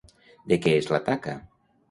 [0.53, 1.37] De què és la taca?